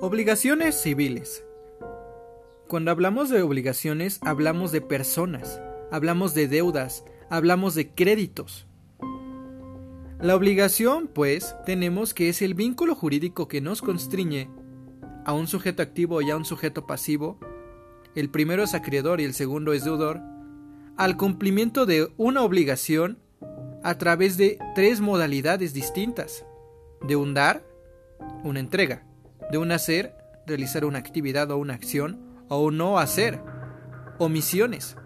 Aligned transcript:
Obligaciones 0.00 0.80
civiles. 0.80 1.44
Cuando 2.68 2.92
hablamos 2.92 3.30
de 3.30 3.42
obligaciones, 3.42 4.20
hablamos 4.22 4.70
de 4.70 4.80
personas, 4.80 5.60
hablamos 5.90 6.34
de 6.34 6.46
deudas, 6.46 7.04
hablamos 7.28 7.74
de 7.74 7.90
créditos. 7.90 8.68
La 10.20 10.36
obligación, 10.36 11.08
pues, 11.08 11.56
tenemos 11.66 12.14
que 12.14 12.28
es 12.28 12.42
el 12.42 12.54
vínculo 12.54 12.94
jurídico 12.94 13.48
que 13.48 13.60
nos 13.60 13.82
constriñe 13.82 14.48
a 15.24 15.32
un 15.32 15.48
sujeto 15.48 15.82
activo 15.82 16.22
y 16.22 16.30
a 16.30 16.36
un 16.36 16.44
sujeto 16.44 16.86
pasivo. 16.86 17.40
El 18.14 18.30
primero 18.30 18.62
es 18.62 18.74
acreedor 18.74 19.20
y 19.20 19.24
el 19.24 19.34
segundo 19.34 19.72
es 19.72 19.82
deudor, 19.82 20.20
al 20.96 21.16
cumplimiento 21.16 21.86
de 21.86 22.08
una 22.16 22.42
obligación 22.42 23.18
a 23.82 23.98
través 23.98 24.36
de 24.36 24.60
tres 24.76 25.00
modalidades 25.00 25.74
distintas. 25.74 26.44
De 27.02 27.16
un 27.16 27.34
dar, 27.34 27.64
una 28.44 28.60
entrega. 28.60 29.07
De 29.50 29.58
un 29.58 29.72
hacer, 29.72 30.16
realizar 30.46 30.84
una 30.84 30.98
actividad 30.98 31.50
o 31.50 31.56
una 31.56 31.74
acción, 31.74 32.20
o 32.48 32.70
no 32.70 32.98
hacer. 32.98 33.40
Omisiones. 34.18 34.96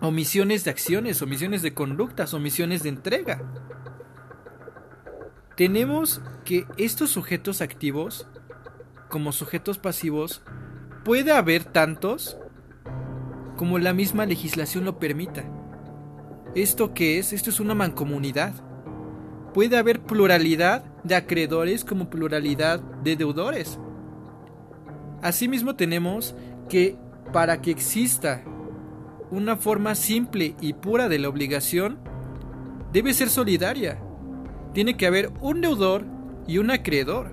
Omisiones 0.00 0.64
de 0.64 0.70
acciones, 0.70 1.22
omisiones 1.22 1.62
de 1.62 1.74
conductas, 1.74 2.34
omisiones 2.34 2.82
de 2.82 2.88
entrega. 2.88 3.42
Tenemos 5.56 6.20
que 6.44 6.66
estos 6.76 7.10
sujetos 7.10 7.60
activos, 7.60 8.26
como 9.08 9.32
sujetos 9.32 9.78
pasivos, 9.78 10.42
puede 11.04 11.32
haber 11.32 11.64
tantos 11.64 12.36
como 13.56 13.78
la 13.78 13.92
misma 13.92 14.26
legislación 14.26 14.84
lo 14.84 14.98
permita. 14.98 15.44
¿Esto 16.54 16.94
qué 16.94 17.18
es? 17.18 17.32
Esto 17.32 17.50
es 17.50 17.60
una 17.60 17.74
mancomunidad. 17.74 18.54
Puede 19.54 19.76
haber 19.76 20.00
pluralidad 20.00 20.84
de 21.04 21.14
acreedores 21.14 21.84
como 21.84 22.08
pluralidad 22.08 22.80
de 22.80 23.16
deudores. 23.16 23.78
Asimismo 25.20 25.76
tenemos 25.76 26.34
que 26.68 26.96
para 27.32 27.60
que 27.60 27.70
exista 27.70 28.42
una 29.30 29.56
forma 29.56 29.94
simple 29.94 30.54
y 30.60 30.74
pura 30.74 31.08
de 31.08 31.18
la 31.18 31.28
obligación, 31.28 31.98
debe 32.92 33.14
ser 33.14 33.30
solidaria. 33.30 33.98
Tiene 34.74 34.96
que 34.96 35.06
haber 35.06 35.30
un 35.40 35.60
deudor 35.60 36.04
y 36.46 36.58
un 36.58 36.70
acreedor. 36.70 37.32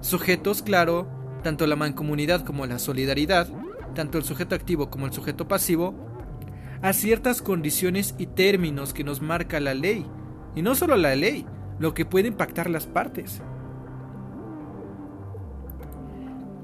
Sujetos, 0.00 0.62
claro, 0.62 1.08
tanto 1.42 1.66
la 1.66 1.76
mancomunidad 1.76 2.44
como 2.44 2.66
la 2.66 2.78
solidaridad, 2.78 3.48
tanto 3.94 4.18
el 4.18 4.24
sujeto 4.24 4.54
activo 4.54 4.90
como 4.90 5.06
el 5.06 5.12
sujeto 5.12 5.46
pasivo, 5.46 5.94
a 6.82 6.92
ciertas 6.92 7.42
condiciones 7.42 8.14
y 8.18 8.26
términos 8.26 8.92
que 8.92 9.04
nos 9.04 9.22
marca 9.22 9.60
la 9.60 9.74
ley. 9.74 10.04
Y 10.54 10.62
no 10.62 10.74
solo 10.74 10.96
la 10.96 11.14
ley, 11.14 11.46
lo 11.78 11.94
que 11.94 12.04
puede 12.04 12.28
impactar 12.28 12.70
las 12.70 12.86
partes. 12.86 13.42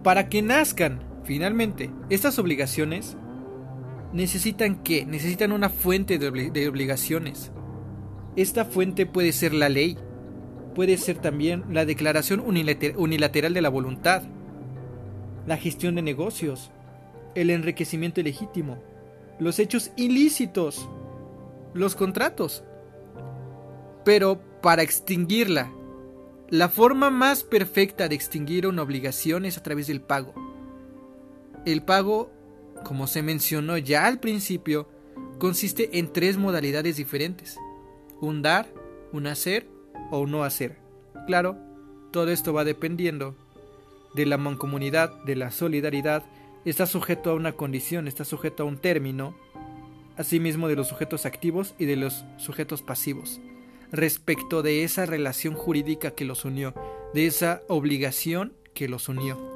Para 0.02 0.28
que 0.28 0.42
nazcan, 0.42 1.00
finalmente, 1.24 1.90
estas 2.10 2.38
obligaciones, 2.38 3.16
necesitan 4.12 4.82
qué? 4.82 5.06
Necesitan 5.06 5.52
una 5.52 5.68
fuente 5.68 6.18
de, 6.18 6.68
obligaciones. 6.68 7.52
Esta 8.36 8.64
fuente 8.64 9.06
puede 9.06 9.32
ser 9.32 9.54
la 9.54 9.68
ley, 9.68 9.96
puede 10.74 10.96
ser 10.96 11.18
también 11.18 11.64
la 11.70 11.84
declaración 11.84 12.40
unilateral 12.40 13.54
de 13.54 13.62
la 13.62 13.68
voluntad, 13.68 14.22
la 15.46 15.56
gestión 15.56 15.94
de 15.94 16.02
negocios, 16.02 16.70
el 17.34 17.50
enriquecimiento 17.50 18.20
ilegítimo, 18.20 18.78
los 19.38 19.58
hechos 19.58 19.92
ilícitos, 19.96 20.88
los 21.74 21.94
contratos. 21.94 22.64
Pero 24.04 24.40
para 24.62 24.82
extinguirla, 24.82 25.70
la 26.48 26.68
forma 26.68 27.10
más 27.10 27.44
perfecta 27.44 28.08
de 28.08 28.14
extinguir 28.14 28.66
una 28.66 28.82
obligación 28.82 29.44
es 29.44 29.58
a 29.58 29.62
través 29.62 29.86
del 29.86 30.00
pago. 30.00 30.34
El 31.66 31.82
pago, 31.82 32.30
como 32.84 33.06
se 33.06 33.22
mencionó 33.22 33.78
ya 33.78 34.06
al 34.06 34.20
principio, 34.20 34.88
consiste 35.38 35.98
en 35.98 36.12
tres 36.12 36.36
modalidades 36.36 36.96
diferentes. 36.96 37.58
Un 38.20 38.42
dar, 38.42 38.72
un 39.12 39.26
hacer 39.26 39.68
o 40.10 40.20
un 40.20 40.30
no 40.30 40.44
hacer. 40.44 40.78
Claro, 41.26 41.56
todo 42.10 42.30
esto 42.30 42.52
va 42.52 42.64
dependiendo 42.64 43.34
de 44.14 44.26
la 44.26 44.36
mancomunidad, 44.36 45.24
de 45.24 45.36
la 45.36 45.50
solidaridad 45.50 46.24
está 46.64 46.86
sujeto 46.86 47.30
a 47.30 47.34
una 47.34 47.52
condición, 47.52 48.06
está 48.06 48.24
sujeto 48.24 48.62
a 48.62 48.66
un 48.66 48.78
término, 48.78 49.34
asimismo 50.16 50.68
de 50.68 50.76
los 50.76 50.88
sujetos 50.88 51.26
activos 51.26 51.74
y 51.78 51.86
de 51.86 51.96
los 51.96 52.24
sujetos 52.36 52.82
pasivos, 52.82 53.40
respecto 53.92 54.62
de 54.62 54.84
esa 54.84 55.06
relación 55.06 55.54
jurídica 55.54 56.12
que 56.12 56.24
los 56.24 56.44
unió, 56.44 56.74
de 57.14 57.26
esa 57.26 57.60
obligación 57.68 58.54
que 58.74 58.88
los 58.88 59.08
unió. 59.08 59.51